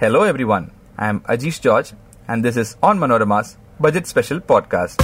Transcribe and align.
Hello 0.00 0.22
everyone, 0.22 0.70
I 0.96 1.08
am 1.08 1.18
Ajish 1.22 1.60
George 1.60 1.92
and 2.28 2.44
this 2.44 2.56
is 2.56 2.76
On 2.84 3.00
Manorama's 3.00 3.56
Budget 3.80 4.06
Special 4.06 4.38
Podcast. 4.38 4.94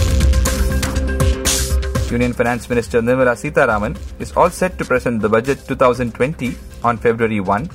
Union 2.12 2.32
Finance 2.32 2.68
Minister 2.68 3.02
Nirmala 3.02 3.34
Sitharaman 3.34 3.98
is 4.20 4.30
all 4.36 4.50
set 4.50 4.78
to 4.78 4.84
present 4.84 5.20
the 5.20 5.28
budget 5.28 5.66
2020 5.66 6.54
on 6.84 6.96
February 6.96 7.40
1 7.40 7.68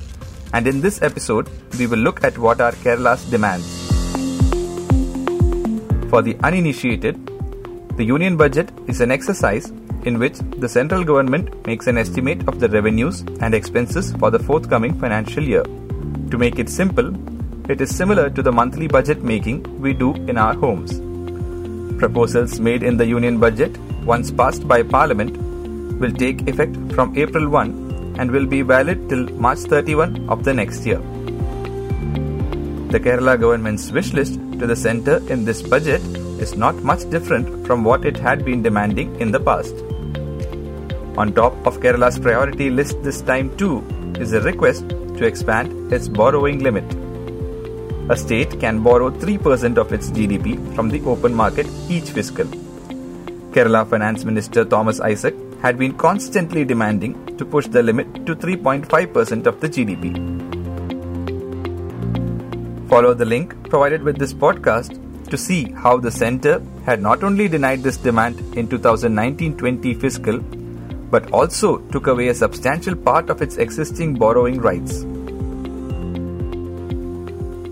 and 0.54 0.66
in 0.66 0.80
this 0.80 1.02
episode 1.02 1.50
we 1.78 1.86
will 1.86 1.98
look 1.98 2.24
at 2.24 2.38
what 2.38 2.58
are 2.58 2.72
Kerala's 2.72 3.22
demands. 3.26 3.68
For 6.08 6.22
the 6.22 6.38
uninitiated, 6.42 7.20
the 7.98 8.04
union 8.04 8.38
budget 8.38 8.70
is 8.86 9.02
an 9.02 9.10
exercise 9.10 9.68
in 10.06 10.18
which 10.18 10.38
the 10.56 10.70
central 10.70 11.04
government 11.04 11.66
makes 11.66 11.86
an 11.86 11.98
estimate 11.98 12.48
of 12.48 12.60
the 12.60 12.70
revenues 12.70 13.20
and 13.42 13.54
expenses 13.54 14.10
for 14.12 14.30
the 14.30 14.38
forthcoming 14.38 14.98
financial 14.98 15.44
year. 15.44 15.64
To 16.30 16.38
make 16.38 16.60
it 16.60 16.68
simple, 16.68 17.08
it 17.68 17.80
is 17.80 17.94
similar 17.94 18.30
to 18.30 18.40
the 18.40 18.52
monthly 18.52 18.86
budget 18.86 19.24
making 19.24 19.80
we 19.80 19.92
do 19.92 20.14
in 20.30 20.38
our 20.38 20.54
homes. 20.54 20.92
Proposals 21.98 22.60
made 22.60 22.84
in 22.84 22.96
the 22.96 23.04
union 23.04 23.40
budget, 23.40 23.76
once 24.04 24.30
passed 24.30 24.68
by 24.68 24.84
Parliament, 24.84 25.36
will 25.98 26.12
take 26.12 26.48
effect 26.48 26.76
from 26.92 27.18
April 27.18 27.48
1 27.48 28.14
and 28.18 28.30
will 28.30 28.46
be 28.46 28.62
valid 28.62 29.08
till 29.08 29.26
March 29.46 29.58
31 29.58 30.28
of 30.28 30.44
the 30.44 30.54
next 30.54 30.86
year. 30.86 30.98
The 32.94 33.00
Kerala 33.00 33.38
government's 33.38 33.90
wish 33.90 34.12
list 34.12 34.34
to 34.60 34.68
the 34.68 34.76
centre 34.76 35.18
in 35.32 35.44
this 35.44 35.62
budget 35.62 36.00
is 36.40 36.56
not 36.56 36.76
much 36.76 37.10
different 37.10 37.66
from 37.66 37.82
what 37.82 38.04
it 38.04 38.16
had 38.16 38.44
been 38.44 38.62
demanding 38.62 39.20
in 39.20 39.32
the 39.32 39.40
past. 39.40 39.74
On 41.18 41.32
top 41.34 41.54
of 41.66 41.80
Kerala's 41.80 42.20
priority 42.20 42.70
list 42.70 43.02
this 43.02 43.20
time 43.20 43.56
too 43.56 43.84
is 44.18 44.32
a 44.32 44.40
request 44.40 44.88
to 44.88 45.24
expand 45.24 45.92
its 45.92 46.08
borrowing 46.08 46.60
limit. 46.60 46.84
A 48.10 48.16
state 48.16 48.58
can 48.58 48.82
borrow 48.82 49.10
3% 49.10 49.78
of 49.78 49.92
its 49.92 50.10
GDP 50.10 50.74
from 50.74 50.88
the 50.88 51.00
open 51.02 51.34
market 51.34 51.66
each 51.88 52.10
fiscal. 52.10 52.46
Kerala 53.52 53.88
Finance 53.88 54.24
Minister 54.24 54.64
Thomas 54.64 55.00
Isaac 55.00 55.34
had 55.60 55.78
been 55.78 55.96
constantly 55.96 56.64
demanding 56.64 57.14
to 57.36 57.44
push 57.44 57.66
the 57.66 57.82
limit 57.82 58.26
to 58.26 58.34
3.5% 58.34 59.46
of 59.46 59.60
the 59.60 59.68
GDP. 59.68 60.40
Follow 62.88 63.14
the 63.14 63.24
link 63.24 63.54
provided 63.68 64.02
with 64.02 64.18
this 64.18 64.34
podcast 64.34 64.98
to 65.30 65.38
see 65.38 65.70
how 65.72 65.96
the 65.96 66.10
centre 66.10 66.60
had 66.84 67.00
not 67.00 67.22
only 67.22 67.46
denied 67.48 67.82
this 67.82 67.96
demand 67.96 68.40
in 68.56 68.68
2019 68.68 69.56
20 69.56 69.94
fiscal 69.94 70.40
but 71.10 71.30
also 71.32 71.78
took 71.92 72.06
away 72.06 72.28
a 72.28 72.34
substantial 72.34 72.94
part 72.94 73.30
of 73.30 73.42
its 73.42 73.56
existing 73.56 74.14
borrowing 74.14 74.60
rights. 74.60 75.00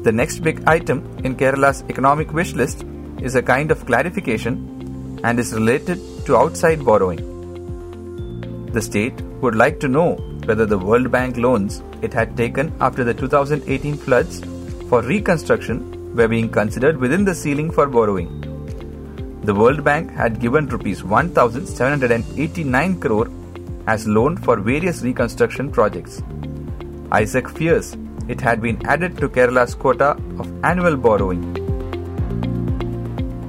The 0.02 0.12
next 0.12 0.40
big 0.40 0.62
item 0.66 1.04
in 1.24 1.36
Kerala's 1.36 1.82
economic 1.88 2.32
wish 2.32 2.54
list 2.54 2.84
is 3.20 3.34
a 3.34 3.42
kind 3.42 3.70
of 3.70 3.84
clarification 3.84 5.20
and 5.24 5.38
is 5.38 5.52
related 5.52 5.98
to 6.26 6.36
outside 6.36 6.84
borrowing. 6.84 7.22
The 8.72 8.82
state 8.82 9.20
would 9.42 9.54
like 9.54 9.80
to 9.80 9.88
know 9.88 10.14
whether 10.44 10.66
the 10.66 10.78
World 10.78 11.10
Bank 11.10 11.36
loans 11.36 11.82
it 12.00 12.12
had 12.12 12.36
taken 12.36 12.72
after 12.80 13.04
the 13.04 13.14
2018 13.14 13.96
floods 13.96 14.40
for 14.88 15.02
reconstruction 15.02 16.14
were 16.16 16.28
being 16.28 16.48
considered 16.48 16.96
within 16.96 17.24
the 17.24 17.34
ceiling 17.34 17.70
for 17.70 17.86
borrowing. 17.86 18.47
The 19.42 19.54
World 19.54 19.84
Bank 19.84 20.10
had 20.12 20.40
given 20.40 20.66
rupees 20.66 21.04
1789 21.04 23.00
crore 23.00 23.28
as 23.86 24.06
loan 24.06 24.36
for 24.36 24.56
various 24.56 25.02
reconstruction 25.02 25.70
projects. 25.70 26.22
Isaac 27.12 27.48
fears 27.48 27.96
it 28.28 28.40
had 28.40 28.60
been 28.60 28.84
added 28.86 29.16
to 29.18 29.28
Kerala's 29.28 29.74
quota 29.74 30.10
of 30.38 30.64
annual 30.64 30.96
borrowing. 30.96 31.54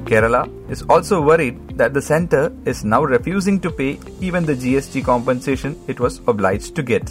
Kerala 0.06 0.48
is 0.72 0.84
also 0.84 1.22
worried 1.22 1.78
that 1.78 1.94
the 1.94 2.02
centre 2.02 2.52
is 2.66 2.84
now 2.84 3.04
refusing 3.04 3.60
to 3.60 3.70
pay 3.70 4.00
even 4.22 4.46
the 4.46 4.56
GST 4.56 5.04
compensation 5.04 5.76
it 5.88 6.00
was 6.00 6.22
obliged 6.28 6.76
to 6.76 6.84
get. 6.84 7.06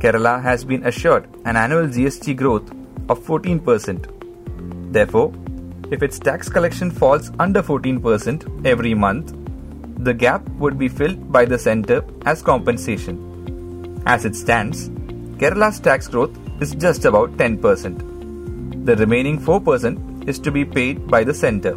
Kerala 0.00 0.42
has 0.42 0.64
been 0.64 0.86
assured 0.86 1.28
an 1.44 1.56
annual 1.56 1.86
GST 1.86 2.36
growth 2.36 2.70
of 3.08 3.20
14%. 3.20 4.92
Therefore, 4.92 5.32
if 5.94 6.02
its 6.02 6.18
tax 6.18 6.48
collection 6.48 6.90
falls 6.90 7.30
under 7.38 7.62
14% 7.62 8.66
every 8.66 8.94
month, 8.94 9.32
the 10.04 10.12
gap 10.12 10.48
would 10.62 10.76
be 10.76 10.88
filled 10.88 11.20
by 11.30 11.44
the 11.44 11.58
centre 11.58 12.04
as 12.26 12.42
compensation. 12.42 14.02
As 14.04 14.24
it 14.24 14.34
stands, 14.34 14.88
Kerala's 15.40 15.78
tax 15.78 16.08
growth 16.08 16.36
is 16.60 16.74
just 16.74 17.04
about 17.04 17.36
10%. 17.36 18.84
The 18.84 18.96
remaining 18.96 19.38
4% 19.38 20.28
is 20.28 20.40
to 20.40 20.50
be 20.50 20.64
paid 20.64 21.06
by 21.06 21.22
the 21.22 21.32
centre. 21.32 21.76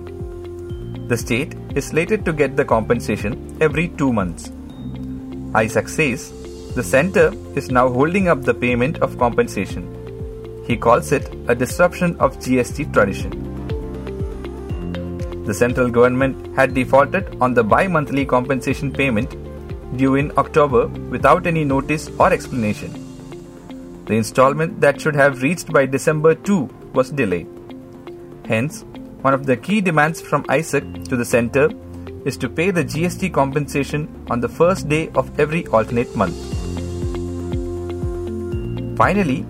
The 1.11 1.17
state 1.17 1.53
is 1.75 1.85
slated 1.85 2.25
to 2.25 2.33
get 2.33 2.55
the 2.55 2.65
compensation 2.65 3.57
every 3.61 3.89
two 3.89 4.11
months. 4.11 4.51
Isaac 5.53 5.87
says 5.87 6.31
the 6.73 6.83
centre 6.83 7.31
is 7.55 7.69
now 7.69 7.87
holding 7.87 8.27
up 8.27 8.41
the 8.41 8.53
payment 8.53 8.97
of 8.97 9.17
compensation. 9.19 9.85
He 10.65 10.75
calls 10.75 11.11
it 11.11 11.33
a 11.47 11.55
disruption 11.55 12.17
of 12.17 12.39
GST 12.39 12.91
tradition. 12.93 13.46
The 15.47 15.53
central 15.53 15.89
government 15.89 16.53
had 16.57 16.73
defaulted 16.73 17.37
on 17.39 17.53
the 17.53 17.63
bi 17.63 17.87
monthly 17.87 18.25
compensation 18.25 18.91
payment 18.91 19.35
due 19.95 20.15
in 20.15 20.31
October 20.37 20.87
without 21.13 21.47
any 21.47 21.63
notice 21.63 22.09
or 22.19 22.33
explanation. 22.33 22.91
The 24.07 24.15
installment 24.15 24.81
that 24.81 24.99
should 24.99 25.15
have 25.15 25.41
reached 25.41 25.71
by 25.71 25.85
December 25.85 26.35
2 26.35 26.69
was 26.93 27.11
delayed. 27.11 27.47
Hence, 28.45 28.83
one 29.21 29.33
of 29.33 29.45
the 29.45 29.55
key 29.55 29.79
demands 29.79 30.19
from 30.19 30.45
Isaac 30.49 30.83
to 31.05 31.15
the 31.15 31.23
centre 31.23 31.69
is 32.25 32.35
to 32.37 32.49
pay 32.49 32.69
the 32.71 32.83
GST 32.83 33.31
compensation 33.31 34.09
on 34.29 34.41
the 34.41 34.49
first 34.49 34.89
day 34.89 35.09
of 35.15 35.39
every 35.39 35.65
alternate 35.67 36.13
month. 36.13 36.35
Finally, 38.97 39.45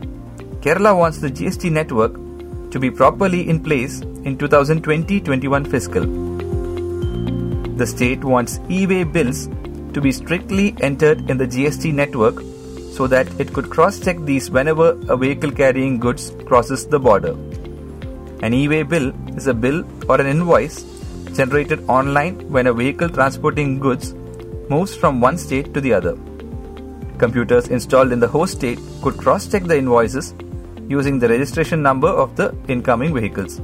Kerala 0.62 0.96
wants 0.96 1.18
the 1.18 1.32
GST 1.32 1.72
network 1.72 2.27
to 2.72 2.80
be 2.80 2.90
properly 2.92 3.50
in 3.50 3.64
place 3.64 4.02
in 4.02 4.38
2020 4.38 5.20
21 5.22 5.66
fiscal. 5.66 6.06
The 7.78 7.88
state 7.88 8.24
wants 8.24 8.60
e 8.70 8.86
way 8.88 9.04
bills 9.04 9.48
to 9.94 10.02
be 10.02 10.12
strictly 10.12 10.76
entered 10.82 11.30
in 11.30 11.38
the 11.38 11.48
GST 11.48 11.94
network 11.94 12.42
so 12.98 13.08
that 13.08 13.28
it 13.40 13.54
could 13.54 13.70
cross 13.70 14.00
check 14.00 14.18
these 14.30 14.50
whenever 14.50 14.90
a 15.08 15.18
vehicle 15.18 15.52
carrying 15.52 16.00
goods 16.00 16.32
crosses 16.46 16.86
the 16.88 17.00
border. 17.00 17.36
An 18.42 18.54
e 18.54 18.68
way 18.68 18.84
bill 18.84 19.14
is 19.36 19.48
a 19.48 19.54
bill 19.54 19.84
or 20.10 20.20
an 20.20 20.28
invoice 20.28 20.84
generated 21.34 21.84
online 21.88 22.36
when 22.52 22.68
a 22.68 22.74
vehicle 22.74 23.10
transporting 23.10 23.80
goods 23.80 24.14
moves 24.70 24.96
from 24.96 25.22
one 25.22 25.38
state 25.38 25.74
to 25.74 25.82
the 25.82 25.94
other. 25.94 26.18
Computers 27.18 27.68
installed 27.68 28.12
in 28.12 28.20
the 28.20 28.28
host 28.28 28.58
state 28.58 28.80
could 29.02 29.18
cross 29.18 29.48
check 29.48 29.64
the 29.64 29.78
invoices 29.78 30.34
using 30.88 31.20
the 31.20 31.28
registration 31.28 31.82
number 31.82 32.08
of 32.08 32.36
the 32.36 32.56
incoming 32.68 33.14
vehicles. 33.14 33.62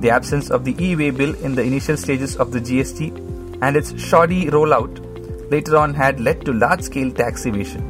The 0.00 0.10
absence 0.10 0.50
of 0.50 0.64
the 0.64 0.74
e 0.84 0.94
way 0.96 1.10
bill 1.10 1.34
in 1.36 1.54
the 1.54 1.62
initial 1.62 1.96
stages 1.96 2.36
of 2.36 2.52
the 2.52 2.60
GST 2.60 3.58
and 3.62 3.76
its 3.76 4.00
shoddy 4.00 4.46
rollout 4.46 5.04
later 5.50 5.76
on 5.76 5.94
had 5.94 6.20
led 6.20 6.44
to 6.44 6.52
large 6.52 6.82
scale 6.82 7.10
tax 7.10 7.46
evasion. 7.46 7.82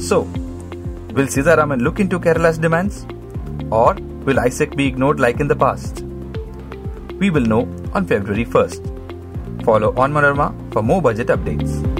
So, 0.00 0.22
will 1.12 1.26
Sitharaman 1.26 1.82
look 1.82 2.00
into 2.00 2.18
Kerala's 2.18 2.58
demands? 2.58 3.06
Or 3.70 3.94
will 4.24 4.40
Isaac 4.40 4.76
be 4.76 4.86
ignored 4.86 5.20
like 5.20 5.40
in 5.40 5.48
the 5.48 5.56
past? 5.56 6.02
We 7.18 7.30
will 7.30 7.46
know 7.46 7.62
on 7.94 8.06
February 8.06 8.44
1st. 8.44 9.64
Follow 9.64 9.94
On 9.96 10.12
Manorama 10.12 10.72
for 10.72 10.82
more 10.82 11.00
budget 11.00 11.28
updates. 11.28 11.93